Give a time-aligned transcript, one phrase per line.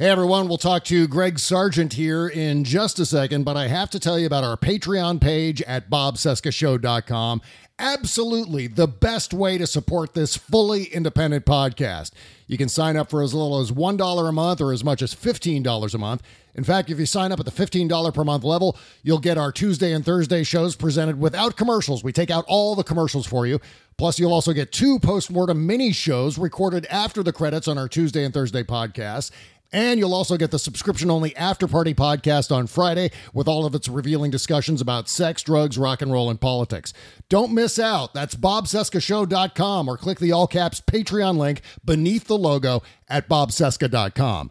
[0.00, 3.90] Hey everyone, we'll talk to Greg Sargent here in just a second, but I have
[3.90, 7.42] to tell you about our Patreon page at bobcescashow.com.
[7.78, 12.12] Absolutely the best way to support this fully independent podcast.
[12.46, 15.14] You can sign up for as little as $1 a month or as much as
[15.14, 16.22] $15 a month.
[16.54, 19.52] In fact, if you sign up at the $15 per month level, you'll get our
[19.52, 22.02] Tuesday and Thursday shows presented without commercials.
[22.02, 23.60] We take out all the commercials for you.
[23.98, 28.24] Plus, you'll also get two post-mortem mini shows recorded after the credits on our Tuesday
[28.24, 29.30] and Thursday podcasts.
[29.72, 33.74] And you'll also get the subscription only After Party podcast on Friday with all of
[33.74, 36.92] its revealing discussions about sex, drugs, rock and roll, and politics.
[37.28, 38.12] Don't miss out.
[38.12, 44.50] That's bobcescashow.com or click the all caps Patreon link beneath the logo at bobcesca.com.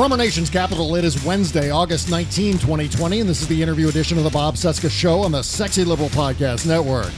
[0.00, 3.86] From our nation's capital, it is Wednesday, August 19, 2020, and this is the interview
[3.86, 7.12] edition of the Bob Cesca Show on the Sexy Liberal Podcast Network.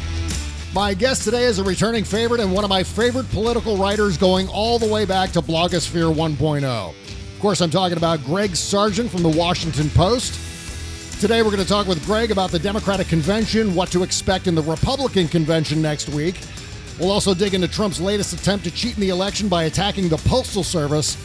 [0.75, 4.48] My guest today is a returning favorite and one of my favorite political writers going
[4.48, 6.65] all the way back to Blogosphere 1.0.
[6.65, 11.20] Of course, I'm talking about Greg Sargent from the Washington Post.
[11.20, 14.56] Today, we're going to talk with Greg about the Democratic Convention, what to expect in
[14.56, 16.34] the Republican Convention next week.
[16.99, 20.19] We'll also dig into Trump's latest attempt to cheat in the election by attacking the
[20.19, 21.16] Postal Service,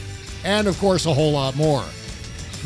[0.44, 1.84] and of course, a whole lot more.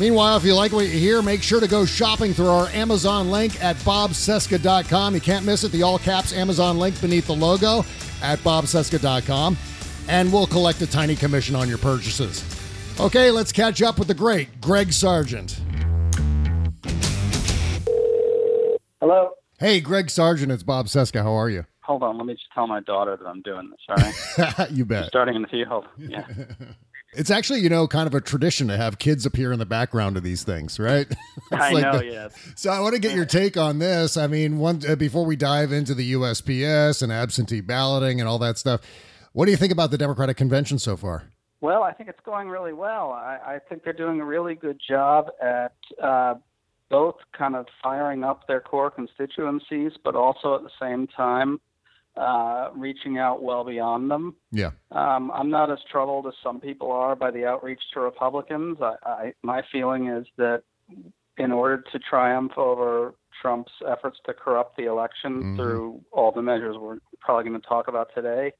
[0.00, 3.30] Meanwhile, if you like what you hear, make sure to go shopping through our Amazon
[3.30, 5.14] link at bobcesca.com.
[5.14, 7.80] You can't miss it, the all caps Amazon link beneath the logo
[8.22, 9.56] at bobcesca.com,
[10.08, 12.44] and we'll collect a tiny commission on your purchases.
[13.00, 15.60] Okay, let's catch up with the great Greg Sargent.
[19.00, 19.30] Hello.
[19.58, 21.22] Hey, Greg Sargent, it's Bob Cesca.
[21.22, 21.66] How are you?
[21.82, 22.16] Hold on.
[22.16, 23.80] Let me just tell my daughter that I'm doing this.
[23.88, 24.70] All right.
[24.70, 25.06] you bet.
[25.06, 25.86] Starting in the field.
[25.98, 26.26] Yeah.
[27.14, 30.16] It's actually, you know, kind of a tradition to have kids appear in the background
[30.16, 31.06] of these things, right?
[31.52, 31.98] I like know.
[31.98, 32.28] the- yeah.
[32.56, 34.16] So I want to get your take on this.
[34.16, 38.38] I mean, one uh, before we dive into the USPS and absentee balloting and all
[38.38, 38.80] that stuff,
[39.32, 41.24] what do you think about the Democratic convention so far?
[41.60, 43.12] Well, I think it's going really well.
[43.12, 46.34] I, I think they're doing a really good job at uh,
[46.88, 51.60] both kind of firing up their core constituencies, but also at the same time
[52.16, 54.36] uh, reaching out well beyond them.
[54.50, 54.70] Yeah.
[54.90, 58.78] Um, I'm not as troubled as some people are by the outreach to Republicans.
[58.82, 60.62] I, I, my feeling is that
[61.38, 65.56] in order to triumph over Trump's efforts to corrupt the election Mhm.
[65.56, 68.52] through all the measures we're probably going to talk about today,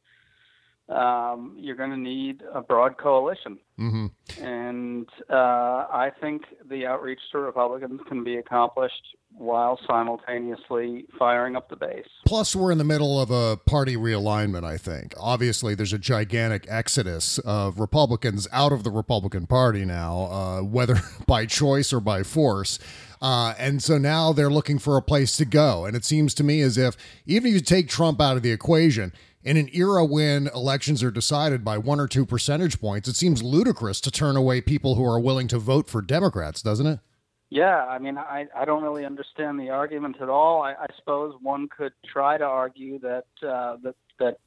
[0.88, 3.59] um, you're going to need a broad coalition.
[3.76, 4.06] hmm
[4.41, 11.70] And uh, I think the outreach to Republicans can be accomplished while simultaneously firing up
[11.70, 12.06] the base.
[12.26, 15.15] Plus, we're in the middle of a party realignment, I think.
[15.19, 20.97] Obviously, there's a gigantic exodus of Republicans out of the Republican Party now, uh, whether
[21.26, 22.78] by choice or by force.
[23.23, 25.87] Uh, and so now they're looking for a place to go.
[25.87, 28.50] And it seems to me as if even if you take Trump out of the
[28.50, 29.12] equation,
[29.44, 33.42] in an era when elections are decided by one or two percentage points, it seems
[33.42, 37.00] ludicrous to turn away people who are willing to vote for Democrats, doesn't it?
[37.50, 40.62] Yeah, I mean, I, I don't really understand the argument at all.
[40.62, 44.38] I, I suppose one could try to argue that uh, that that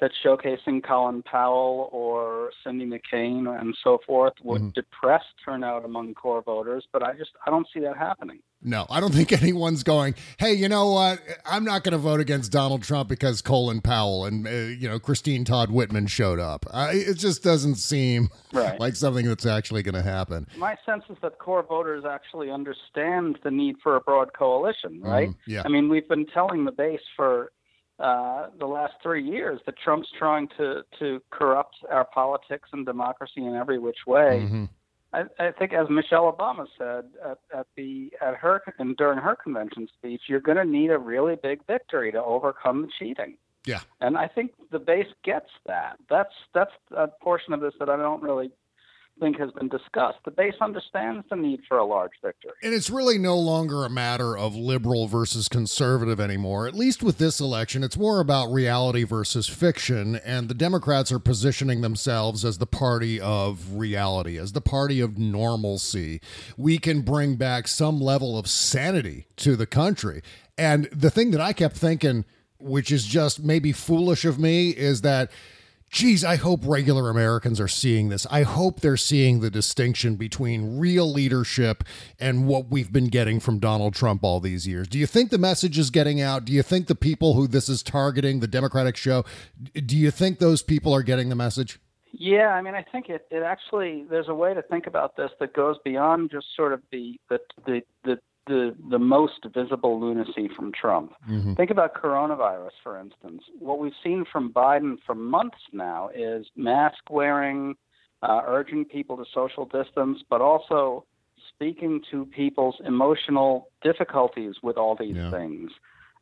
[0.00, 4.74] that showcasing Colin Powell or Cindy McCain and so forth would Mhm.
[4.74, 8.40] depress turnout among core voters, but I just I don't see that happening.
[8.66, 11.20] No, I don't think anyone's going, hey, you know what?
[11.44, 14.98] I'm not going to vote against Donald Trump because Colin Powell and, uh, you know,
[14.98, 16.64] Christine Todd Whitman showed up.
[16.72, 18.80] I, it just doesn't seem Right.
[18.80, 20.46] like something that's actually going to happen.
[20.56, 25.28] My sense is that core voters actually understand the need for a broad coalition, right?
[25.28, 25.62] Mm, yeah.
[25.64, 27.52] I mean, we've been telling the base for
[27.98, 33.44] uh, the last three years that Trump's trying to to corrupt our politics and democracy
[33.44, 34.48] in every which way.
[34.50, 34.68] Mhm.
[35.12, 39.36] I, I think, as Michelle Obama said at, at the at her and during her
[39.36, 43.36] convention speech, you're going to need a really big victory to overcome the cheating.
[43.64, 43.80] Yeah.
[44.00, 45.98] And I think the base gets that.
[46.10, 48.50] That's that's a portion of this that I don't really
[49.20, 50.18] think has been discussed.
[50.24, 52.52] The base understands the need for a large victory.
[52.62, 56.66] And it's really no longer a matter of liberal versus conservative anymore.
[56.66, 60.16] At least with this election, it's more about reality versus fiction.
[60.16, 65.18] And the Democrats are positioning themselves as the party of reality, as the party of
[65.18, 66.20] normalcy.
[66.56, 70.22] We can bring back some level of sanity to the country.
[70.58, 72.24] And the thing that I kept thinking,
[72.58, 75.30] which is just maybe foolish of me, is that
[75.94, 78.26] geez, I hope regular Americans are seeing this.
[78.28, 81.84] I hope they're seeing the distinction between real leadership
[82.18, 84.88] and what we've been getting from Donald Trump all these years.
[84.88, 86.44] Do you think the message is getting out?
[86.44, 89.24] Do you think the people who this is targeting, the Democratic show,
[89.72, 91.78] do you think those people are getting the message?
[92.10, 95.30] Yeah, I mean, I think it, it actually there's a way to think about this
[95.38, 100.48] that goes beyond just sort of the the the the the, the most visible lunacy
[100.54, 101.12] from Trump.
[101.54, 103.42] Think about coronavirus, for instance.
[103.58, 107.74] What we've seen from Biden for months now is mask wearing,
[108.22, 111.04] uh, urging people to social distance, but also
[111.48, 115.30] speaking to people's emotional difficulties with all these Yeah.
[115.30, 115.70] things.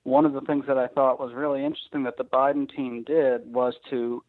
[0.05, 3.53] One of the things that I thought was really interesting that the Biden team did
[3.53, 4.23] was to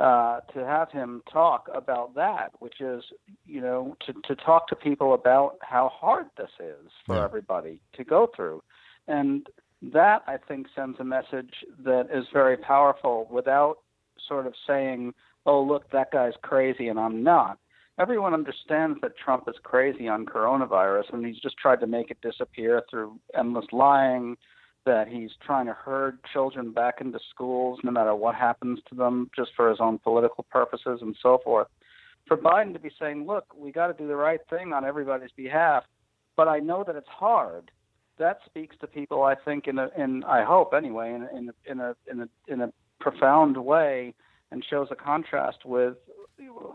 [0.00, 3.02] uh, to have him talk about that, which is,
[3.46, 7.24] you know, to, to talk to people about how hard this is for Yeah.
[7.24, 8.62] everybody to go through.
[9.06, 9.46] And
[9.82, 13.78] that, I think, sends a message that is very powerful without
[14.26, 15.14] sort of saying,
[15.46, 17.58] oh, look, that guy's crazy and I'm not.
[17.98, 22.20] Everyone understands that Trump is crazy on coronavirus and he's just tried to make it
[22.20, 24.36] disappear through endless lying,
[24.86, 29.30] that he's trying to herd children back into schools no matter what happens to them
[29.34, 31.68] just for his own political purposes and so forth.
[32.26, 35.32] For Biden to be saying, look, we got to do the right thing on everybody's
[35.36, 35.84] behalf,
[36.36, 37.70] but I know that it's hard.
[38.18, 41.80] That speaks to people, I think, in a, in I hope anyway, in in in
[41.80, 44.14] a, in a, in a profound way,
[44.50, 45.96] and shows a contrast with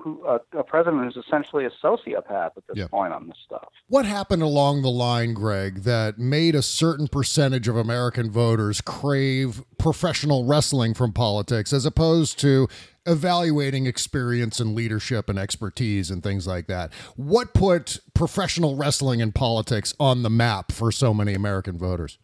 [0.04, 2.88] who, a, a president who's essentially a sociopath at this Yeah.
[2.88, 3.68] point on this stuff.
[3.88, 9.62] What happened along the line, Greg, that made a certain percentage of American voters crave
[9.78, 12.68] professional wrestling from politics as opposed to
[13.06, 16.94] evaluating experience and leadership and expertise and things like that?
[17.16, 22.18] What put professional wrestling and politics on the map for so many American voters?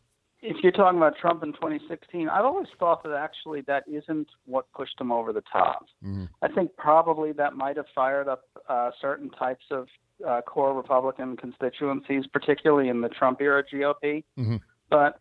[0.45, 4.71] If you're talking about Trump in 2016, I've always thought that actually that isn't what
[4.73, 5.85] pushed him over the top.
[6.41, 9.87] I think probably that might have fired up uh, certain types of
[10.25, 14.23] uh, core Republican constituencies, particularly in the Trump era GOP.
[14.37, 14.61] Mhm.
[14.89, 15.19] But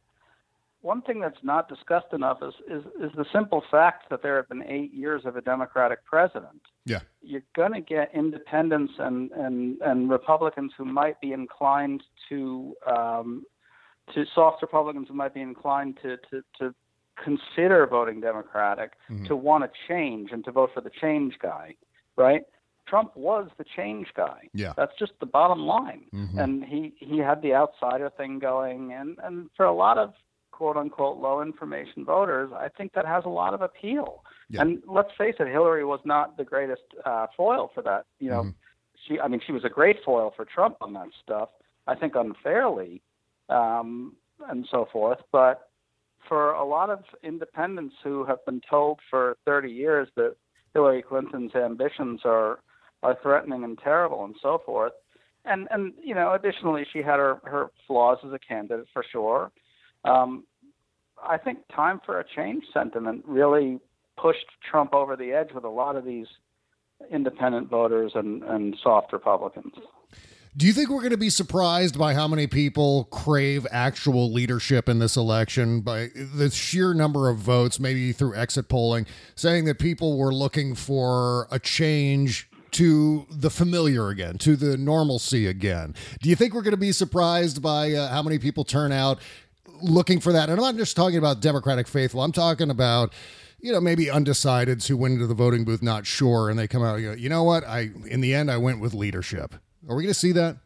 [0.82, 4.48] one thing that's not discussed enough is, is is the simple fact that there have
[4.50, 7.00] been eight years of a Democratic president Yeah.
[7.22, 13.44] you're going to get independents and, and, and Republicans who might be inclined to um,
[14.12, 16.74] to soft Republicans who might be inclined to, to, to
[17.22, 18.92] consider voting Democratic
[19.26, 21.74] to want to change and to vote for the change guy,
[22.16, 22.42] right?
[22.86, 24.48] Trump was the change guy.
[24.52, 24.74] Yeah.
[24.76, 26.02] That's just the bottom line.
[26.12, 26.38] Mhm.
[26.38, 30.12] And he, he had the outsider thing going and, and for a lot of
[30.50, 34.22] quote unquote low information voters, I think that has a lot of appeal.
[34.50, 34.60] Yeah.
[34.62, 38.04] And let's face it, Hillary was not the greatest uh, foil for that.
[38.20, 38.52] You know,
[39.06, 41.48] she I mean she was a great foil for Trump on that stuff.
[41.86, 43.02] I think unfairly,
[43.48, 44.16] um,
[44.48, 45.18] and so forth.
[45.32, 45.68] But
[46.28, 50.36] for a lot of independents who have been told for 30 years that
[50.72, 52.60] Hillary Clinton's ambitions are
[53.02, 54.92] are threatening and terrible and so forth,
[55.44, 59.52] and and you know additionally she had her her flaws as a candidate for sure.
[60.04, 60.44] Um,
[61.22, 63.78] I think time for a change sentiment really
[64.20, 66.26] pushed Trump over the edge with a lot of these
[67.10, 69.72] independent voters and, and soft Republicans.
[70.56, 74.88] Do you think we're going to be surprised by how many people crave actual leadership
[74.88, 79.80] in this election by the sheer number of votes, maybe through exit polling, saying that
[79.80, 85.92] people were looking for a change to the familiar again, to the normalcy again?
[86.22, 89.18] Do you think we're going to be surprised by uh, how many people turn out
[89.82, 90.48] looking for that?
[90.48, 93.12] And I'm not just talking about Democratic faithful, I'm talking about.
[93.58, 96.82] You know, maybe undecideds who went into the voting booth not sure, and they come
[96.82, 96.96] out.
[96.96, 97.64] You you know what?
[97.64, 99.54] I in the end I went with leadership.
[99.88, 100.56] Are we going to see that?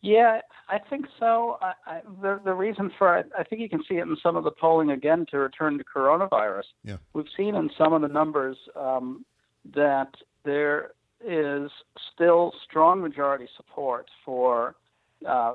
[0.00, 1.58] Yeah, I think so.
[1.62, 4.36] I, I, the the reason for it, I think you can see it in some
[4.36, 6.64] of the polling again to return to coronavirus.
[6.82, 6.96] Yeah.
[7.12, 9.24] We've seen in some of the numbers um,
[9.74, 10.12] that
[10.44, 10.90] there
[11.24, 11.70] is
[12.12, 14.74] still strong majority support for
[15.28, 15.54] uh,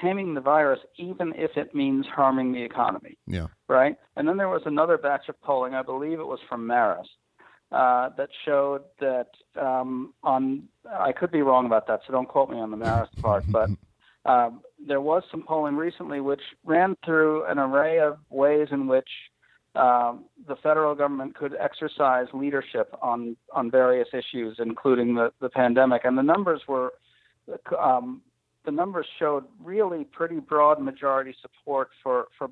[0.00, 3.18] taming the virus, even if it means harming the economy.
[3.26, 3.48] Yeah.
[3.68, 3.96] Right.
[4.16, 7.08] And then there was another batch of polling, I believe it was from Marist,
[7.72, 9.28] uh, that showed that
[9.60, 13.18] um, on I could be wrong about that, so don't quote me on the Marist
[13.20, 13.70] part, but
[14.26, 19.08] um, there was some polling recently which ran through an array of ways in which
[19.74, 26.02] um, the federal government could exercise leadership on on various issues, including the, the pandemic,
[26.04, 26.92] and the numbers were.
[27.78, 28.22] Um,
[28.64, 32.48] the numbers showed really pretty broad majority support for, for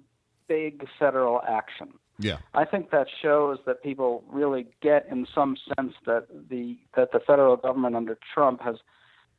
[0.49, 1.91] big federal action.
[2.21, 2.39] Yeah.
[2.55, 7.21] I think that shows that people really get, in some sense, that the that the
[7.21, 8.77] federal government under Trump has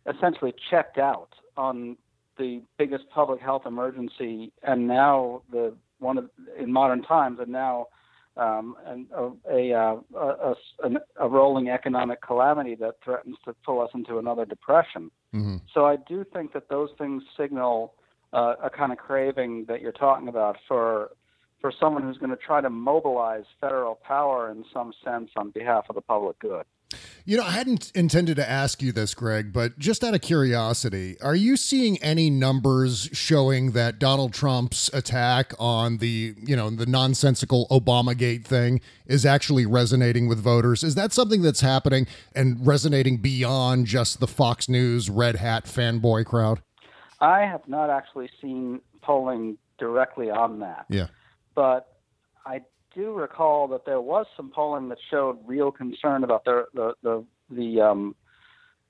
[0.08, 1.98] essentially checked out on
[2.38, 7.88] the biggest public health emergency, and now the one of in modern times, and now
[8.38, 9.72] um, and a, a,
[10.16, 15.12] a, a, a rolling economic calamity that threatens to pull us into another depression.
[15.34, 15.58] Mm-hmm.
[15.74, 17.94] So I do think that those things signal
[18.34, 21.12] uh, a kind of craving that you're talking about for
[21.62, 25.86] for someone who's going to try to mobilize federal power in some sense on behalf
[25.89, 26.65] of the public good.
[27.24, 31.15] You know, I hadn't intended to ask you this, Greg, but just out of curiosity,
[31.22, 36.86] are you seeing any numbers showing that Donald Trump's attack on the, you know, the
[36.86, 40.84] nonsensical Obamagate thing is actually resonating with voters?
[40.84, 46.25] Is that something that's happening and resonating beyond just the Fox News red hat fanboy
[46.25, 46.62] crowd?
[47.22, 50.86] I have not actually seen polling directly on that.
[50.89, 51.08] Yeah.
[51.62, 51.86] But
[52.44, 52.62] I
[52.96, 57.24] do recall that there was some polling that showed real concern about the the the
[57.51, 58.15] the, um,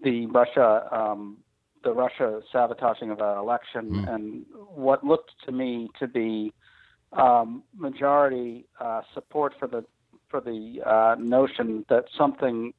[0.01, 1.39] the Russia um,
[1.83, 4.13] the Russia sabotaging of our election Mm.
[4.13, 4.45] and
[4.85, 6.53] what looked to me to be
[7.11, 9.83] um, majority uh, support for the
[10.29, 12.73] for the uh, notion that something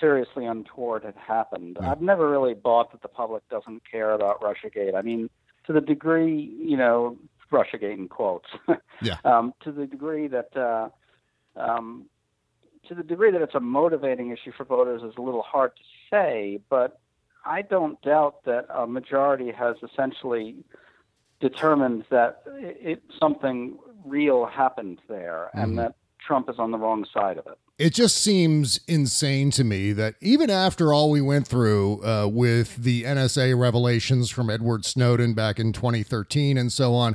[0.00, 1.76] seriously untoward had happened.
[1.80, 1.92] Yeah.
[1.92, 4.96] I've never really bought that the public doesn't care about RussiaGate.
[4.96, 5.30] I mean,
[5.66, 6.38] to the degree,
[6.70, 7.16] you know,
[7.50, 8.48] RussiaGate in quotes.
[9.00, 9.18] Yeah.
[9.24, 10.88] Um, to the degree that uh,
[11.54, 12.06] um,
[12.88, 15.82] to the degree that it's a motivating issue for voters is a little hard to
[16.10, 16.98] say, but
[17.44, 20.56] I don't doubt that a majority has essentially
[21.38, 25.62] determined that it, it something real happened there Mhm.
[25.62, 27.58] and that Trump is on the wrong side of it.
[27.78, 32.74] It just seems insane to me that even after all we went through uh, with
[32.74, 37.14] the NSA revelations from Edward Snowden back in 2013 and so on,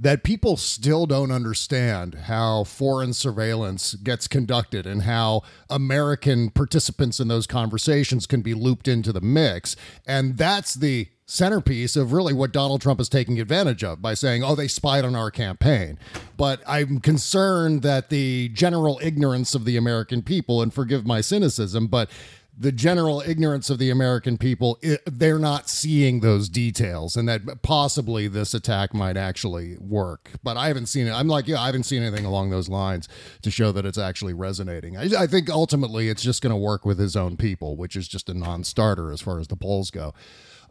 [0.00, 7.28] that people still don't understand how foreign surveillance gets conducted and how American participants in
[7.28, 9.76] those conversations can be looped into the mix.
[10.08, 14.42] And that's the centerpiece of really what Donald Trump is taking advantage of by saying,
[14.42, 15.98] oh, they spied on our campaign.
[16.36, 21.86] But I'm concerned that the general ignorance of the American people, and forgive my cynicism,
[21.86, 22.10] but
[22.58, 28.28] the general ignorance of the American people, they're not seeing those details, and that possibly
[28.28, 30.32] this attack might actually work.
[30.42, 31.12] But I haven't seen it.
[31.12, 33.08] I'm like, yeah, I haven't seen anything along those lines
[33.42, 34.98] to show that it's actually resonating.
[34.98, 38.08] I, I think ultimately it's just going to work with his own people, which is
[38.08, 40.12] just a non starter as far as the polls go.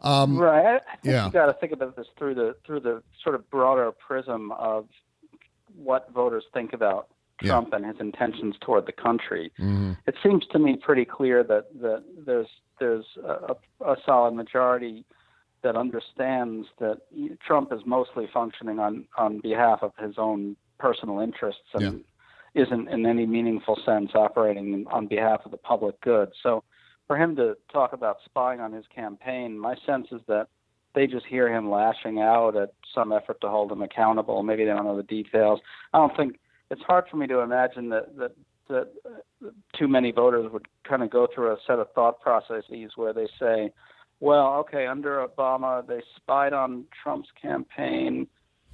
[0.02, 0.66] Um, right.
[0.66, 1.26] I, I think yeah.
[1.26, 4.86] you got to think about this through the through the sort of broader prism of
[5.76, 7.08] what voters think about
[7.42, 7.50] Yeah.
[7.52, 9.52] Trump and his intentions toward the country.
[9.58, 9.96] mhm.
[10.06, 13.54] It seems to me pretty clear that that there's there's a,
[13.84, 15.04] a solid majority
[15.62, 16.98] that understands that
[17.46, 22.02] Trump is mostly functioning on on behalf of his own personal interests and
[22.54, 26.32] isn't in any meaningful sense operating on behalf of the public good.
[26.42, 26.64] So
[27.10, 30.46] for him to talk about spying on his campaign, my sense is that
[30.94, 34.44] they just hear him lashing out at some effort to hold him accountable.
[34.44, 35.58] Maybe they don't know the details.
[35.92, 36.38] I don't think
[36.70, 38.36] it's hard for me to imagine that that
[38.68, 38.92] that
[39.76, 43.26] too many voters would kind of go through a set of thought processes where they
[43.40, 43.72] say,
[44.20, 48.28] "Well, okay, under Obama they spied on Trump's campaign."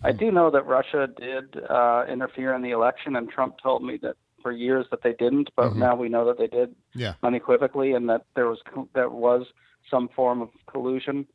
[0.05, 3.99] I do know that Russia did uh, interfere in the election, and Trump told me
[4.03, 4.17] that
[4.47, 5.77] for years that they didn't, but Mhm.
[5.79, 7.15] now we know that they did Yeah.
[7.25, 8.63] unequivocally, and that there was
[8.93, 9.45] there was
[9.91, 11.27] some form of collusion.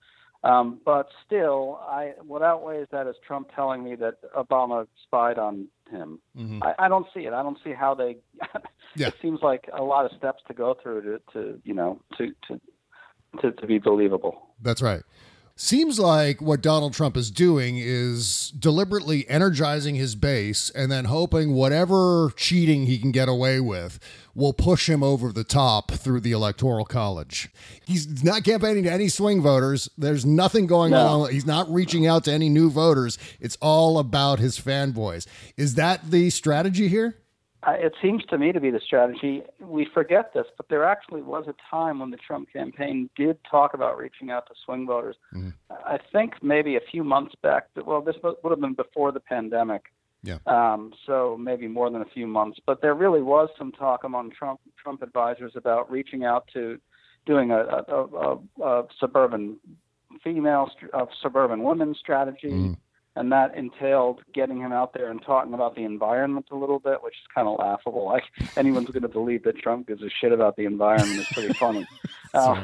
[0.43, 5.67] Um, but still, I what outweighs that is Trump telling me that Obama spied on
[5.89, 6.21] him.
[6.37, 6.63] Mhm.
[6.63, 7.33] I, I don't see it.
[7.33, 8.17] I don't see how they.
[8.95, 9.07] Yeah.
[9.07, 12.33] It seems like a lot of steps to go through to, to you know to
[12.47, 12.61] to
[13.41, 14.35] to, to be believable.
[14.61, 15.03] That's right.
[15.63, 21.53] Seems like what Donald Trump is doing is deliberately energizing his base and then hoping
[21.53, 23.99] whatever cheating he can get away with
[24.33, 27.49] will push him over the top through the electoral college.
[27.85, 29.87] He's not campaigning to any swing voters.
[29.95, 31.25] There's nothing going No.
[31.25, 31.31] on.
[31.31, 33.19] He's not reaching out to any new voters.
[33.39, 35.27] It's all about his fanboys.
[35.57, 37.20] Is that the strategy here?
[37.63, 39.43] Uh, it seems to me to be the strategy.
[39.59, 43.75] We forget this, but there actually was a time when the Trump campaign did talk
[43.75, 45.15] about reaching out to swing voters.
[45.69, 47.67] I think maybe a few months back.
[47.75, 49.83] Well, this would have been before the pandemic.
[50.23, 50.37] Yeah.
[50.45, 52.59] Um, so maybe more than a few months.
[52.65, 56.79] But there really was some talk among Trump Trump advisors about reaching out to
[57.25, 59.57] doing a, a, a, a, suburban
[60.23, 62.49] female, a suburban women strategy.
[63.15, 67.03] And that entailed getting him out there and talking about the environment a little bit,
[67.03, 68.05] which is kind of laughable.
[68.05, 68.23] Like
[68.55, 71.87] anyone's going to believe that Trump gives a shit about the environment is pretty funny.
[72.33, 72.63] Uh,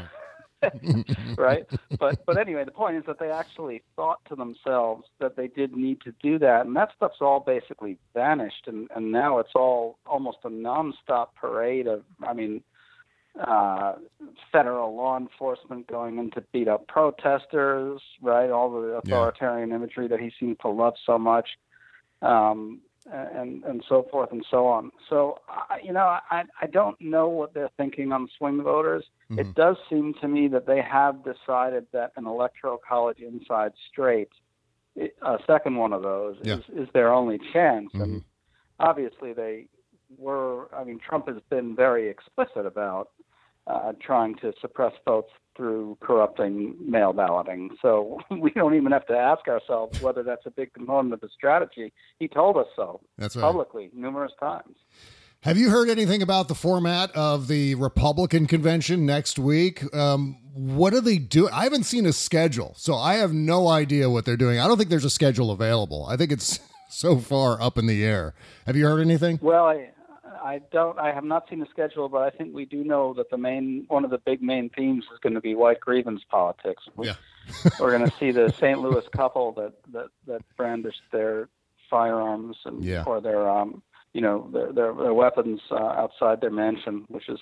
[1.38, 1.66] right?
[2.00, 5.75] But but anyway, the point is that they actually thought to themselves that they did
[5.75, 10.00] need to do that, and that stuff's all basically vanished, and and now it's all
[10.06, 12.63] almost a nonstop parade of, I mean,
[13.39, 13.94] uh,
[14.51, 18.50] federal law enforcement going in to beat up protesters, right?
[18.50, 21.50] All the authoritarian imagery that he seemed to love so much.
[22.22, 24.91] Um, and and so forth and so on.
[25.10, 29.06] So I, you know, I I don't know what they're thinking on swing voters.
[29.29, 34.29] It does seem to me that they have decided that an electoral college inside straight,
[34.98, 36.56] a second one of those, Yeah.
[36.56, 37.89] is is their only chance.
[37.94, 38.24] And
[38.79, 39.67] obviously, they
[40.17, 40.74] were.
[40.75, 43.12] I mean, Trump has been very explicit about
[43.67, 47.71] uh, trying to suppress votes through corrupting mail balloting.
[47.81, 51.29] So we don't even have to ask ourselves whether that's a big component of the
[51.36, 51.91] strategy.
[52.19, 53.41] He told us so That's right.
[53.41, 54.75] publicly numerous times.
[55.41, 59.83] Have you heard anything about the format of the Republican convention next week?
[59.95, 61.47] Um, what do they do?
[61.50, 64.59] I haven't seen a schedule, so I have no idea what they're doing.
[64.59, 66.05] I don't think there's a schedule available.
[66.09, 66.59] I think it's
[66.89, 68.33] so far up in the air.
[68.65, 69.39] Have you heard anything?
[69.41, 69.91] Well, I
[70.48, 73.30] I don't I have not seen the schedule, but I think we do know that
[73.30, 76.84] the main one of the big main themes is going to be white grievance politics.
[76.96, 77.16] We, Yeah.
[77.80, 78.80] we're going to see the St.
[78.80, 81.50] Louis couple that that that brandished their
[81.89, 83.04] firearms and Yeah.
[83.06, 83.82] or their um
[84.13, 87.39] you know their their, their weapons uh, outside their mansion, which is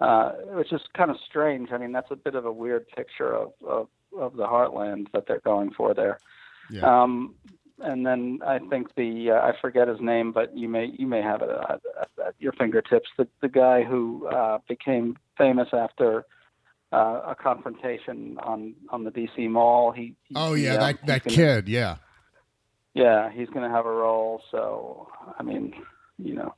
[0.00, 1.70] uh, which is kind of strange.
[1.70, 3.88] I mean, that's a bit of a weird picture of of,
[4.18, 6.18] of the heartland that they're going for there.
[6.70, 7.02] Yeah.
[7.02, 7.34] Um,
[7.80, 11.22] and then I think the uh, I forget his name, but you may you may
[11.22, 11.80] have it at,
[12.24, 13.08] at, your fingertips.
[13.16, 16.24] The the guy who uh, became famous after
[16.92, 19.92] uh, a confrontation on on the DC Mall.
[19.92, 21.68] He, he Oh yeah, uh, that that gonna- kid.
[21.68, 21.96] Yeah.
[22.94, 24.40] Yeah, he's going to have a role.
[24.52, 25.74] So I mean,
[26.16, 26.54] you know,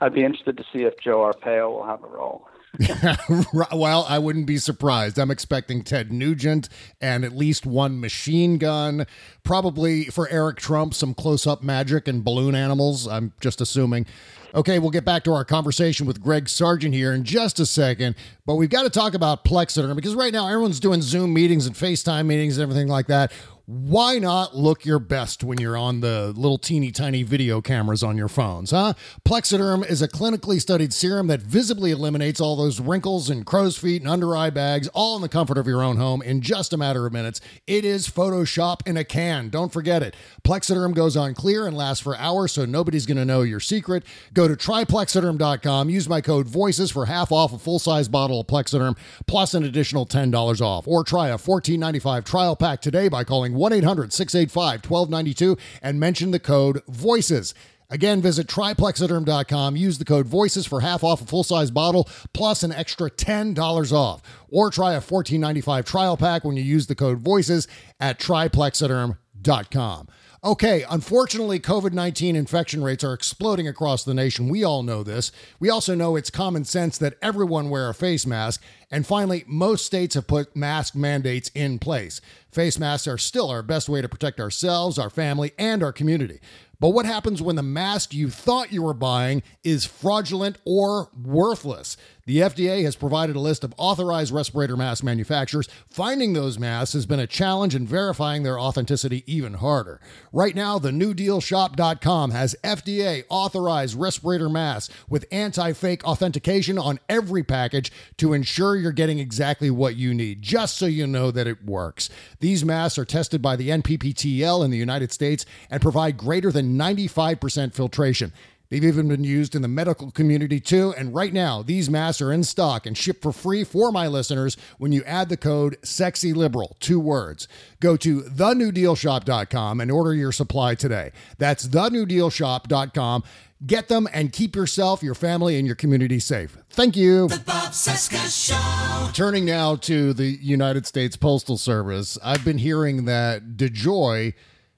[0.00, 2.46] I'd be interested to see if Joe Arpaio will have a role.
[3.72, 5.18] Well, I wouldn't be surprised.
[5.18, 6.68] I'm expecting Ted Nugent
[7.00, 9.06] and at least one machine gun.
[9.42, 13.06] Probably for Eric Trump, some close up magic and balloon animals.
[13.06, 14.06] I'm just assuming.
[14.54, 18.14] Okay, we'll get back to our conversation with Greg Sargent here in just a second,
[18.46, 21.74] but we've got to talk about Plexiderm because right now everyone's doing Zoom meetings and
[21.74, 23.32] FaceTime meetings and everything like that.
[23.66, 28.18] Why not look your best when you're on the little teeny tiny video cameras on
[28.18, 28.92] your phones, huh?
[29.26, 34.02] Plexiderm is a clinically studied serum that visibly eliminates all those wrinkles and crow's feet
[34.02, 36.76] and under eye bags, all in the comfort of your own home in just a
[36.76, 37.40] matter of minutes.
[37.66, 39.48] It is Photoshop in a can.
[39.48, 40.14] Don't forget it.
[40.46, 44.04] Plexiderm goes on clear and lasts for hours, so nobody's going to know your secret.
[44.34, 45.88] Go to tryplexiderm.com.
[45.88, 49.64] Use my code VOICES for half off a full size bottle of Plexiderm plus an
[49.64, 50.86] additional $10 off.
[50.86, 56.30] Or try a $14.95 trial pack today by calling 1 800 685 1292 and mention
[56.30, 57.54] the code VOICES.
[57.90, 59.76] Again, visit tryplexiderm.com.
[59.76, 63.92] Use the code VOICES for half off a full size bottle plus an extra $10
[63.92, 64.22] off.
[64.48, 67.68] Or try a $14.95 trial pack when you use the code VOICES
[68.00, 70.08] at tryplexiderm.com.
[70.44, 74.50] Okay, unfortunately, COVID 19 infection rates are exploding across the nation.
[74.50, 75.32] We all know this.
[75.58, 78.62] We also know it's common sense that everyone wear a face mask.
[78.90, 82.20] And finally, most states have put mask mandates in place.
[82.52, 86.40] Face masks are still our best way to protect ourselves, our family, and our community.
[86.78, 91.96] But what happens when the mask you thought you were buying is fraudulent or worthless?
[92.26, 95.68] The FDA has provided a list of authorized respirator mask manufacturers.
[95.86, 100.00] Finding those masks has been a challenge and verifying their authenticity even harder.
[100.32, 107.42] Right now, the newdealshop.com has FDA authorized respirator masks with anti fake authentication on every
[107.42, 111.62] package to ensure you're getting exactly what you need, just so you know that it
[111.66, 112.08] works.
[112.40, 116.78] These masks are tested by the NPPTL in the United States and provide greater than
[116.78, 118.32] 95% filtration.
[118.68, 120.94] They've even been used in the medical community too.
[120.96, 124.56] And right now, these masks are in stock and ship for free for my listeners
[124.78, 127.46] when you add the code SEXYLIBERAL, two words.
[127.80, 131.12] Go to thenewdealshop.com and order your supply today.
[131.38, 133.24] That's thenewdealshop.com.
[133.66, 136.58] Get them and keep yourself, your family, and your community safe.
[136.70, 137.28] Thank you.
[137.28, 139.10] The Bob Cesca Show.
[139.12, 144.34] Turning now to the United States Postal Service, I've been hearing that DeJoy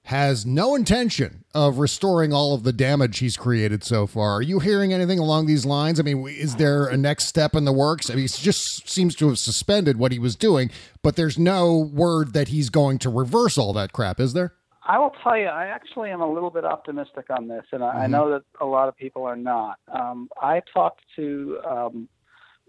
[0.07, 4.37] has no intention of restoring all of the damage he's created so far.
[4.37, 5.99] Are you hearing anything along these lines?
[5.99, 8.09] I mean, is there a next step in the works?
[8.09, 10.71] I mean, he just seems to have suspended what he was doing,
[11.03, 14.53] but there's no word that he's going to reverse all that crap, is there?
[14.85, 18.05] I will tell you, I actually am a little bit optimistic on this, and I,
[18.05, 19.81] I know that a lot of people are not.
[19.93, 22.09] Um, I talked to um,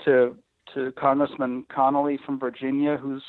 [0.06, 0.36] to
[0.74, 3.22] to Congressman Connolly from Virginia, who's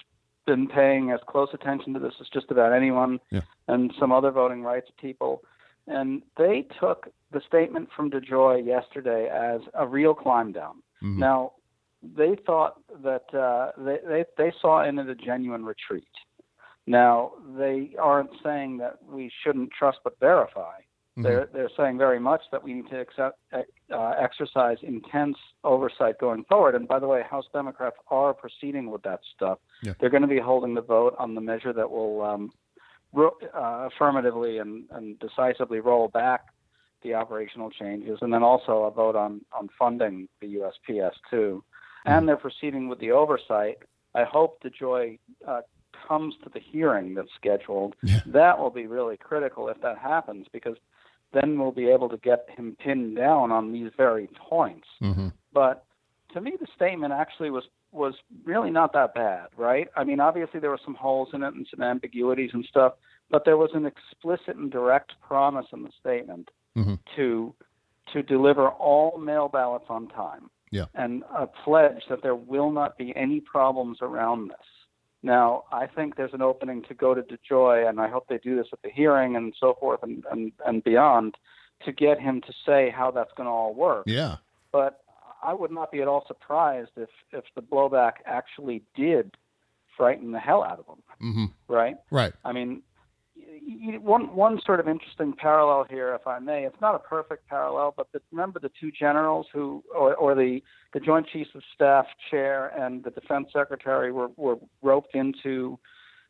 [0.48, 3.42] been paying as close attention to this as just about anyone, Yeah.
[3.68, 5.42] and some other voting rights people,
[5.86, 10.82] and they took the statement from DeJoy yesterday as a real climb down.
[11.00, 11.52] Now,
[12.02, 16.14] they thought that uh, they, they they saw in it a genuine retreat.
[16.86, 20.76] Now, they aren't saying that we shouldn't trust but verify.
[21.22, 26.44] They're they're saying very much that we need to accept, uh, exercise intense oversight going
[26.44, 26.74] forward.
[26.74, 29.58] And by the way, House Democrats are proceeding with that stuff.
[29.82, 29.94] Yeah.
[29.98, 32.52] They're going to be holding the vote on the measure that will um,
[33.12, 36.46] ro- uh, affirmatively and, and decisively roll back
[37.02, 41.62] the operational changes, and then also a vote on on funding the USPS too.
[42.04, 43.78] And they're proceeding with the oversight.
[44.14, 45.60] I hope DeJoy uh,
[46.06, 47.96] comes to the hearing that's scheduled.
[48.26, 50.76] That will be really critical if that happens, because
[51.32, 54.86] then we'll be able to get him pinned down on these very points.
[55.02, 55.28] Mm-hmm.
[55.52, 55.84] But
[56.32, 58.14] to me, the statement actually was was
[58.44, 59.88] really not that bad, right?
[59.96, 62.92] I mean, obviously there were some holes in it and some ambiguities and stuff,
[63.30, 66.94] but there was an explicit and direct promise in the statement mm-hmm.
[67.16, 67.54] to
[68.12, 70.86] to deliver all mail ballots on time Yeah.
[70.94, 74.66] and a pledge that there will not be any problems around this.
[75.22, 78.56] Now, I think there's an opening to go to DeJoy, and I hope they do
[78.56, 81.34] this at the hearing and so forth and, and, and beyond
[81.84, 84.04] to get him to say how that's going to all work.
[84.06, 84.36] Yeah.
[84.72, 85.00] But
[85.42, 89.36] I would not be at all surprised if, if the blowback actually did
[89.96, 91.96] frighten the hell out of him, hmm right?
[92.10, 92.32] Right.
[92.44, 92.82] I mean,
[94.00, 96.64] one one sort of interesting parallel here, if I may.
[96.64, 100.60] It's not a perfect parallel, but the, remember the two generals who, or, or the
[100.92, 105.78] the Joint Chiefs of Staff chair and the Defense Secretary were were roped into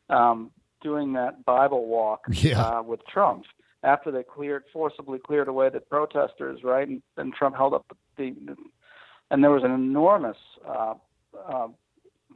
[0.09, 2.61] um, doing that Bible walk Yeah.
[2.61, 3.45] uh, with Trump
[3.83, 6.87] after they cleared forcibly cleared away the protesters, right?
[6.87, 7.85] And then Trump held up
[8.17, 8.55] the, the
[9.31, 10.37] and there was an enormous
[10.67, 10.95] uh,
[11.47, 11.67] uh,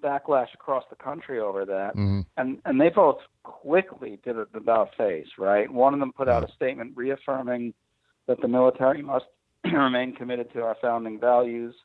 [0.04, 2.26] backlash across the country over that Mhm.
[2.38, 5.70] and and they both quickly did it about face, right?
[5.72, 7.74] One of them put out a statement reaffirming
[8.28, 9.26] that the military must
[9.64, 11.76] remain committed to our founding values,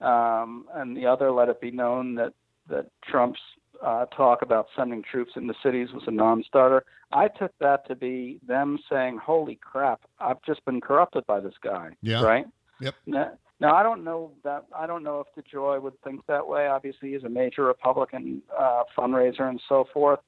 [0.00, 2.32] um, and the other let it be known that
[2.68, 3.40] that Trump's
[3.82, 6.84] uh, talk about sending troops into cities was a non-starter.
[7.10, 10.00] I took that to be them saying, "Holy crap!
[10.20, 12.22] I've just been corrupted by this guy." Yeah.
[12.22, 12.46] Right.
[12.80, 12.94] Yep.
[13.06, 16.66] Now, now I don't know that I don't know if DeJoy would think that way.
[16.66, 20.18] Obviously, he's a major Republican uh, fundraiser and so forth.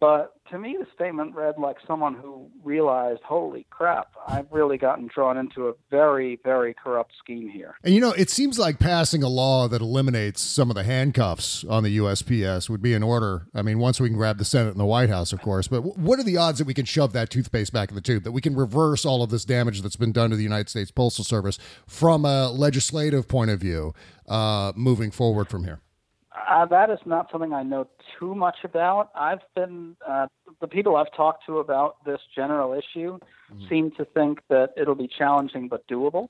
[0.00, 4.08] But to me, the statement read like someone who realized, "Holy crap!
[4.26, 8.30] I've really gotten drawn into a very, very corrupt scheme here." And you know, it
[8.30, 12.80] seems like passing a law that eliminates some of the handcuffs on the USPS would
[12.80, 13.46] be in order.
[13.54, 15.68] I mean, once we can grab the Senate and the White House, of course.
[15.68, 18.24] But what are the odds that we can shove that toothpaste back in the tube,
[18.24, 20.90] that we can reverse all of this damage that's been done to the United States
[20.90, 23.92] Postal Service from a legislative point of view
[24.28, 25.80] uh, moving forward from here?
[26.50, 27.86] Uh, that is not something I know
[28.18, 29.10] too much about.
[29.14, 30.26] I've been uh,
[30.60, 33.20] the people I've talked to about this general issue
[33.68, 36.28] seem to think that it'll be challenging but doable.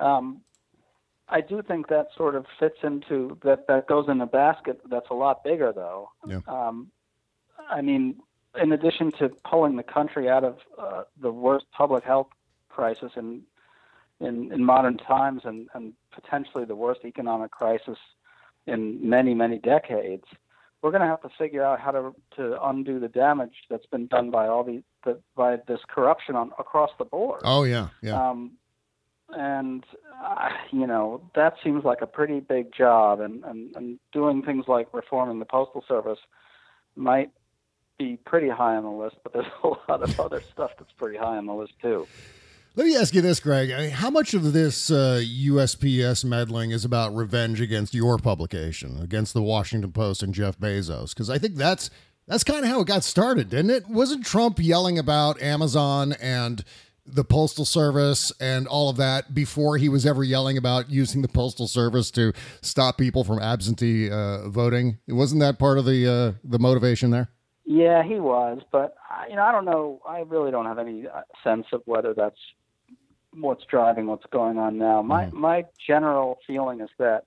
[0.00, 0.40] Um,
[1.28, 3.68] I do think that sort of fits into that.
[3.68, 6.10] That goes in a basket that's a lot bigger, though.
[6.26, 6.40] Yeah.
[6.48, 6.90] Um,
[7.70, 8.16] I mean,
[8.60, 12.28] in addition to pulling the country out of uh, the worst public health
[12.68, 13.42] crisis in
[14.18, 17.98] in, in modern times and, and potentially the worst economic crisis
[18.66, 20.24] in many, many decades,
[20.82, 24.06] we're going to have to figure out how to to undo the damage that's been
[24.08, 27.40] done by all the, the by this corruption on across the board.
[27.44, 28.30] Oh yeah, yeah.
[28.30, 28.52] Um,
[29.30, 29.84] and
[30.22, 34.66] uh, you know that seems like a pretty big job, and, and and doing things
[34.66, 36.18] like reforming the postal service
[36.96, 37.30] might
[37.98, 39.16] be pretty high on the list.
[39.22, 42.08] But there's a lot of other stuff that's pretty high on the list too.
[42.74, 43.70] Let me ask you this, Greg.
[43.70, 48.98] I mean, how much of this uh, USPS meddling is about revenge against your publication,
[49.02, 51.10] against the Washington Post and Jeff Bezos?
[51.10, 51.90] Because I think that's
[52.26, 53.88] that's kind of how it got started, didn't it?
[53.88, 56.64] Wasn't Trump yelling about Amazon and
[57.04, 61.28] the postal service and all of that before he was ever yelling about using the
[61.28, 62.32] postal service to
[62.62, 64.98] stop people from absentee uh, voting.
[65.08, 67.28] Wasn't that part of the uh, the motivation there?
[67.66, 70.00] Yeah, he was, but I- you know, I don't know.
[70.08, 72.38] I really don't have any uh, sense of whether that's
[73.34, 75.02] what's driving what's going on now.
[75.02, 77.24] My my general feeling is that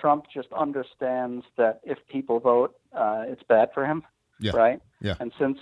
[0.00, 4.02] Trump just understands that if people vote, uh, it's bad for him,
[4.40, 4.52] Yeah.
[4.56, 4.80] right?
[5.00, 5.16] Yeah.
[5.20, 5.58] And since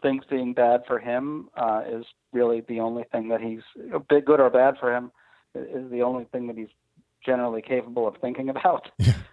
[0.00, 3.62] things being bad for him uh, is really the only thing that he's
[3.92, 5.10] a bit good or bad for him
[5.54, 6.68] is the only thing that he's
[7.24, 8.88] generally capable of thinking about.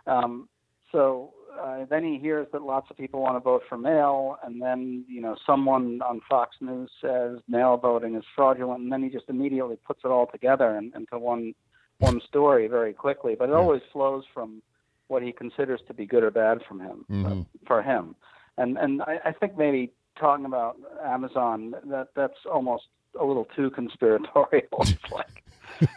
[0.08, 0.50] Um,
[0.92, 4.62] so uh, then he hears that lots of people want to vote for mail, and
[4.62, 9.10] then you know someone on Fox News says mail voting is fraudulent, and then he
[9.10, 11.54] just immediately puts it all together in, into one
[12.00, 13.36] one story very quickly.
[13.38, 14.62] But it always flows from
[15.08, 17.46] what he considers to be good or bad from him Mhm.
[17.68, 18.16] for him,
[18.58, 22.86] and and I, I think maybe talking about Amazon that that's almost
[23.20, 24.68] a little too conspiratorial.
[24.82, 25.44] It's like,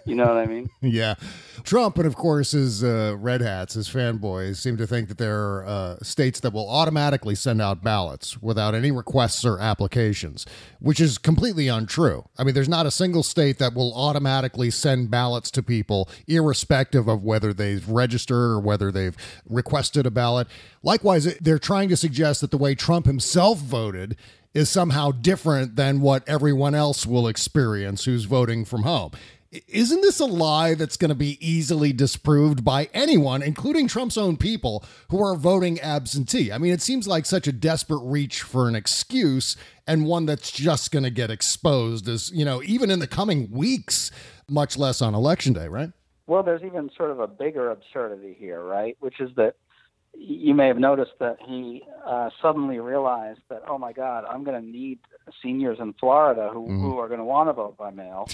[0.05, 0.69] you know what I mean?
[0.83, 1.15] yeah.
[1.65, 5.39] Trump and, of course, his uh, red hats, his fanboys, seem to think that there
[5.39, 10.47] are uh, states that will automatically send out ballots without any requests or applications,
[10.81, 12.25] which is completely untrue.
[12.39, 17.09] I mean, there's not a single state that will automatically send ballots to people, irrespective
[17.09, 19.17] of whether they've registered or whether they've
[19.49, 20.49] requested a ballot.
[20.83, 24.17] Likewise, they're trying to suggest that the way Trump himself voted
[24.55, 29.13] is somehow different than what everyone else will experience who's voting from home.
[29.51, 34.37] Isn't this a lie that's going to be easily disproved by anyone, including Trump's own
[34.37, 36.53] people who are voting absentee?
[36.53, 39.57] I mean, it seems like such a desperate reach for an excuse
[39.87, 43.51] and one that's just going to get exposed as, you know, even in the coming
[43.51, 44.11] weeks,
[44.51, 45.93] much less on election day, right?
[46.27, 48.99] Well, there's even sort of a bigger absurdity here, right?
[49.01, 49.55] Which is that
[50.15, 54.63] you may have noticed that he uh, suddenly realized that, oh my God, I'm going
[54.63, 54.99] to need
[55.43, 58.29] seniors in Florida who, who are going to want to vote by mail.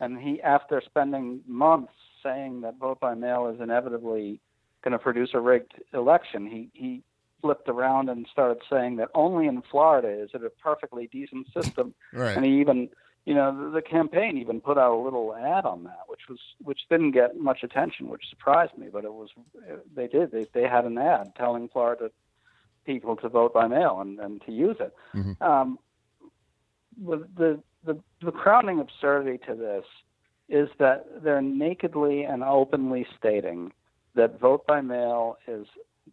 [0.00, 4.40] And he, after spending months saying that vote by mail is inevitably
[4.82, 7.02] going to produce a rigged election, he, he
[7.40, 11.94] flipped around and started saying that only in Florida is it a perfectly decent system.
[12.12, 12.36] Right.
[12.36, 12.88] And he even,
[13.24, 16.80] you know, the, campaign even put out a little ad on that, which was which
[16.88, 18.88] didn't get much attention, which surprised me.
[18.92, 19.30] But it was
[19.94, 22.10] they did they they had an ad telling Florida
[22.86, 24.94] people to vote by mail and, and to use it.
[25.42, 25.78] Um,
[27.02, 29.84] the, the the the crowning absurdity to this
[30.48, 33.72] is that they're nakedly and openly stating
[34.14, 35.66] that vote by mail is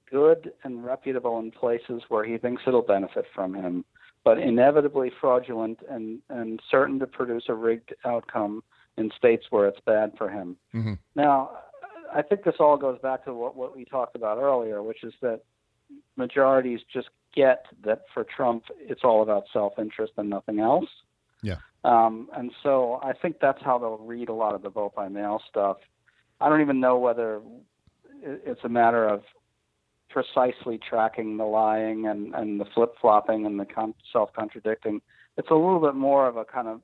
[0.10, 3.84] good and reputable in places where he thinks it'll benefit from him,
[4.24, 8.64] but inevitably fraudulent and, and certain to produce a rigged outcome
[8.98, 10.56] in states where it's bad for him.
[10.74, 11.00] Mhm.
[11.16, 11.58] Now,
[12.14, 15.14] I think this all goes back to what, what we talked about earlier, which is
[15.22, 15.42] that
[16.16, 20.90] majorities just get that for Trump, it's all about self interest and nothing else.
[21.42, 21.58] Yeah.
[21.84, 25.08] Um, and so I think that's how they'll read a lot of the vote by
[25.08, 25.78] mail stuff.
[26.42, 27.42] I don't even know whether
[28.22, 29.24] it's a matter of
[30.10, 35.02] precisely tracking the lying and, and the flip flopping and the con- self contradicting.
[35.38, 36.82] It's a little bit more of a kind of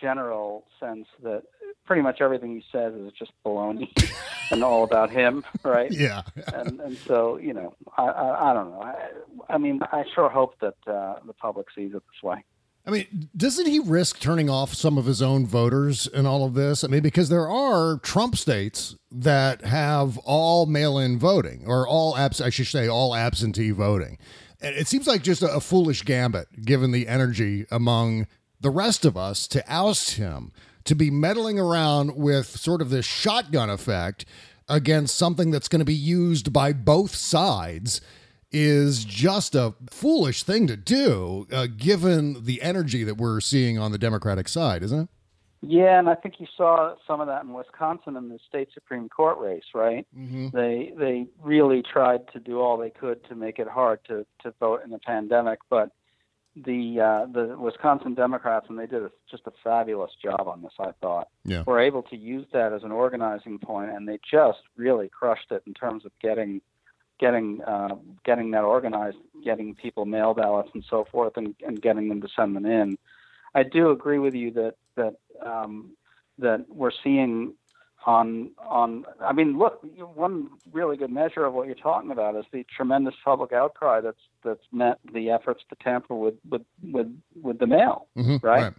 [0.00, 1.42] general sense that
[1.86, 3.88] pretty much everything he says is just baloney
[4.50, 5.90] and all about him, right?
[5.96, 6.22] Yeah.
[6.52, 8.82] and and so you know, I I, I don't know.
[8.82, 12.44] I, I mean, I sure hope that uh, the public sees it this way.
[12.86, 16.54] I mean, doesn't he risk turning off some of his own voters in all of
[16.54, 16.84] this?
[16.84, 22.40] I mean, because there are Trump states that have all mail-in voting, or all abs-
[22.40, 24.18] I should say, all absentee voting.
[24.60, 28.28] And it seems like just a, a foolish gambit, given the energy among
[28.60, 30.52] the rest of us, to oust him,
[30.84, 34.24] to be meddling around with sort of this shotgun effect
[34.68, 38.00] against something that's going to be used by both sides
[38.52, 43.92] is just a foolish thing to do, uh, given the energy that we're seeing on
[43.92, 45.08] the Democratic side, isn't it?
[45.62, 49.08] Yeah, and I think you saw some of that in Wisconsin in the state supreme
[49.08, 50.06] court race, right?
[50.16, 50.48] Mm-hmm.
[50.56, 54.54] They they really tried to do all they could to make it hard to to
[54.60, 55.90] vote in the pandemic, but
[56.54, 60.72] the uh, the Wisconsin Democrats and they did a, just a fabulous job on this.
[60.78, 61.64] I thought Yeah.
[61.66, 65.62] were able to use that as an organizing point, and they just really crushed it
[65.66, 66.60] in terms of getting
[67.18, 72.08] getting uh, getting that organized, getting people mail ballots and so forth, and, and getting
[72.08, 72.98] them to send them in.
[73.54, 75.90] I do agree with you that that um,
[76.38, 77.54] that we're seeing
[78.04, 79.04] on on.
[79.20, 83.14] I mean, look, one really good measure of what you're talking about is the tremendous
[83.24, 87.08] public outcry that's that's met the efforts to tamper with with with,
[87.42, 88.62] with the mail, Mhm, right?
[88.62, 88.74] right.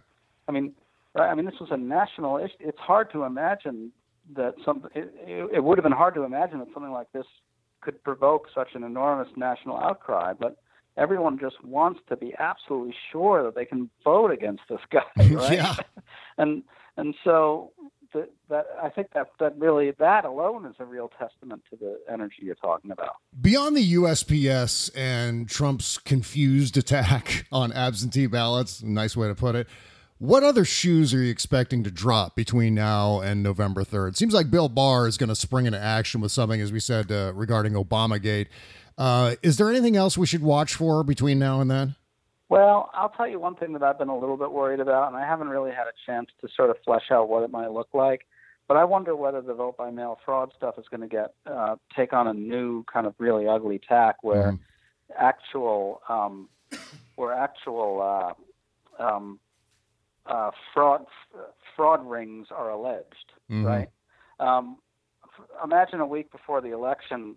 [0.48, 0.72] I mean,
[1.14, 1.30] right?
[1.30, 2.54] I mean, this was a national issue.
[2.60, 3.92] It's hard to imagine
[4.34, 4.88] that some.
[4.94, 7.26] It, it, it would have been hard to imagine that something like this
[7.80, 10.56] could provoke such an enormous national outcry, but
[10.96, 15.52] everyone just wants to be absolutely sure that they can vote against this guy, right?
[15.52, 15.76] Yeah.
[16.38, 16.62] and
[16.96, 17.72] and so
[18.12, 21.98] the, that I think that that really that alone is a real testament to the
[22.12, 23.16] energy you're talking about.
[23.40, 29.68] Beyond the USPS and Trump's confused attack on absentee ballots, nice way to put it.
[30.18, 34.16] What other shoes are you expecting to drop between now and November 3rd?
[34.16, 37.12] Seems like Bill Barr is going to spring into action with something, as we said,
[37.12, 38.48] uh, regarding Obamagate.
[38.96, 41.94] Uh, is there anything else we should watch for between now and then?
[42.48, 45.16] Well, I'll tell you one thing that I've been a little bit worried about, and
[45.16, 47.88] I haven't really had a chance to sort of flesh out what it might look
[47.92, 48.26] like.
[48.66, 51.76] But I wonder whether the vote by mail fraud stuff is going to get uh,
[51.96, 55.12] take on a new kind of really ugly tack, where mm-hmm.
[55.16, 56.48] actual um,
[57.14, 58.36] where actual
[58.98, 59.38] uh, um,
[60.28, 61.06] uh, fraud
[61.76, 63.64] fraud rings are alleged, mm-hmm.
[63.64, 63.88] right?
[64.40, 64.78] Um,
[65.62, 67.36] imagine a week before the election,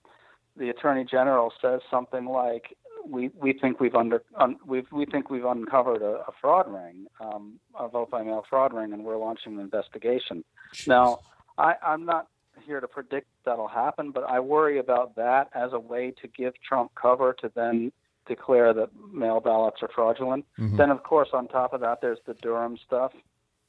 [0.57, 2.75] the attorney general says something like,
[3.07, 7.07] "We we think we've under un, we we think we've uncovered a, a fraud ring,
[7.19, 10.87] um, a vote by mail fraud ring, and we're launching an investigation." Jeez.
[10.87, 11.19] Now,
[11.57, 12.27] I, I'm not
[12.65, 16.53] here to predict that'll happen, but I worry about that as a way to give
[16.61, 17.91] Trump cover to then
[18.27, 20.45] declare that mail ballots are fraudulent.
[20.59, 20.77] Mm-hmm.
[20.77, 23.11] Then, of course, on top of that, there's the Durham stuff.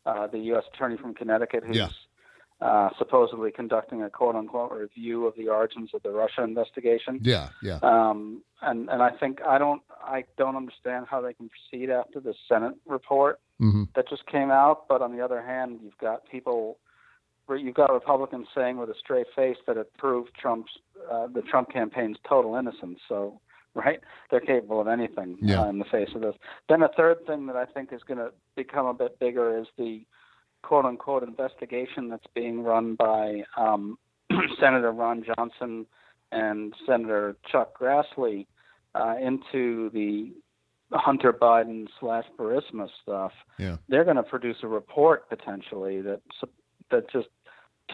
[0.04, 0.64] Uh, the U.S.
[0.74, 1.88] attorney from Connecticut, who's yeah.
[2.60, 7.20] uh, supposedly conducting a quote unquote review of the origins of the Russia investigation.
[7.22, 7.78] Yeah, yeah.
[7.82, 12.18] Um, and and I think I don't I don't understand how they can proceed after
[12.18, 13.84] the Senate report mm-hmm.
[13.94, 14.88] that just came out.
[14.88, 16.78] But on the other hand, you've got people
[17.56, 20.72] you've got Republicans saying with a straight face that it proved Trump's
[21.10, 23.00] uh, the Trump campaign's total innocence.
[23.08, 23.40] So,
[23.74, 25.62] right, they're capable of anything yeah.
[25.62, 26.34] uh, in the face of this.
[26.68, 29.66] Then a third thing that I think is going to become a bit bigger is
[29.78, 30.04] the
[30.62, 33.98] quote unquote investigation that's being run by um,
[34.60, 35.86] Senator Ron Johnson
[36.30, 38.46] and Senator Chuck Grassley
[38.94, 40.32] uh, into the
[40.92, 43.32] Hunter Biden slash Burisma stuff.
[43.58, 43.76] Yeah.
[43.88, 46.20] They're going to produce a report potentially that
[46.90, 47.28] that just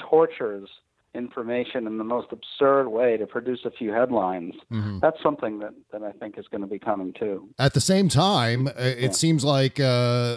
[0.09, 0.69] tortures
[1.14, 4.55] information in the most absurd way to produce a few headlines.
[4.71, 4.99] Mm-hmm.
[5.01, 7.49] That's something that, that I think is going to be coming too.
[7.59, 9.11] At the same time, uh, it yeah.
[9.11, 10.37] seems like uh,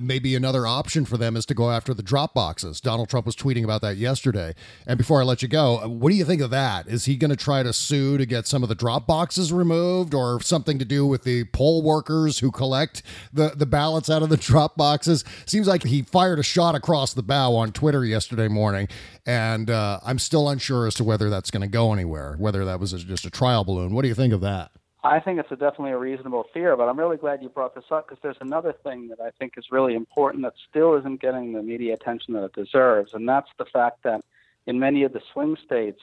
[0.00, 2.80] maybe another option for them is to go after the drop boxes.
[2.80, 4.54] Donald Trump was tweeting about that yesterday.
[4.86, 6.88] And before I let you go, uh, what do you think of that?
[6.88, 10.14] Is he going to try to sue to get some of the drop boxes removed
[10.14, 13.02] or something to do with the poll workers who collect
[13.32, 15.24] the, the ballots out of the drop boxes?
[15.46, 18.88] Seems like he fired a shot across the bow on Twitter yesterday morning.
[19.28, 22.80] And uh, I'm still unsure as to whether that's going to go anywhere, whether that
[22.80, 23.92] was just a trial balloon.
[23.92, 24.70] What do you think of that?
[25.04, 27.84] I think it's a definitely a reasonable fear, but I'm really glad you brought this
[27.90, 31.52] up because there's another thing that I think is really important that still isn't getting
[31.52, 34.24] the media attention that it deserves, and that's the fact that
[34.66, 36.00] in many of the swing states,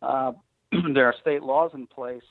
[0.00, 0.32] uh,
[0.94, 2.24] there are state laws in place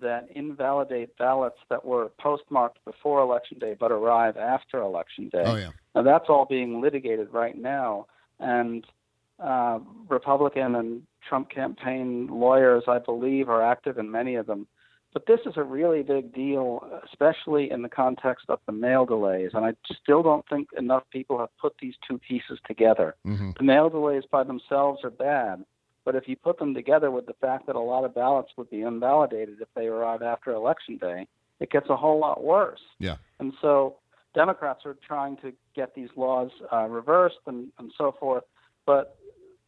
[0.00, 5.42] that invalidate ballots that were postmarked before election day but arrive after election day.
[5.44, 5.70] Oh yeah.
[5.96, 8.06] Now that's all being litigated right now,
[8.38, 8.86] and
[9.42, 14.66] uh, Republican and Trump campaign lawyers, I believe, are active in many of them.
[15.12, 19.50] But this is a really big deal, especially in the context of the mail delays.
[19.54, 23.14] And I still don't think enough people have put these two pieces together.
[23.24, 23.52] Mm-hmm.
[23.56, 25.64] The mail delays by themselves are bad.
[26.04, 28.68] But if you put them together with the fact that a lot of ballots would
[28.70, 31.28] be invalidated if they arrive after Election Day,
[31.60, 32.82] it gets a whole lot worse.
[32.98, 33.16] Yeah.
[33.38, 33.96] And so
[34.34, 38.44] Democrats are trying to get these laws uh, reversed and, and so forth.
[38.84, 39.16] But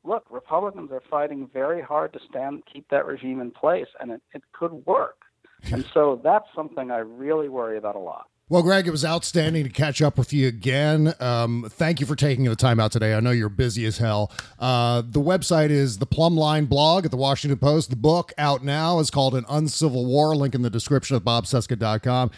[0.07, 4.23] look, Republicans are fighting very hard to stand keep that regime in place, and it,
[4.33, 5.17] it could work.
[5.73, 8.27] and so that's something I really worry about a lot.
[8.49, 11.13] Well, Greg, it was outstanding to catch up with you again.
[11.19, 13.15] Um, thank you for taking the time out today.
[13.15, 14.31] I know you're busy as hell.
[14.61, 17.91] Uh, the website is the Plum Line blog at the Washington Post.
[17.91, 20.37] The book out now is called An Uncivil War.
[20.37, 22.31] Link in the description at bobcesca.com.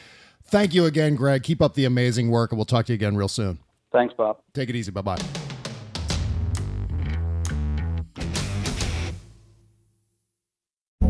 [0.44, 1.42] Thank you again, Greg.
[1.42, 3.58] Keep up the amazing work, and we'll talk to you again real soon.
[3.92, 4.38] Thanks, Bob.
[4.54, 4.90] Take it easy.
[4.90, 5.47] Bye bye.